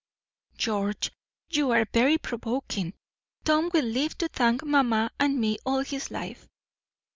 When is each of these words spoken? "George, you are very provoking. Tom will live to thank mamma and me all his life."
"George, 0.57 1.11
you 1.49 1.69
are 1.69 1.85
very 1.93 2.17
provoking. 2.17 2.95
Tom 3.45 3.69
will 3.71 3.85
live 3.85 4.17
to 4.17 4.27
thank 4.29 4.63
mamma 4.65 5.11
and 5.19 5.39
me 5.39 5.59
all 5.63 5.81
his 5.81 6.09
life." 6.09 6.47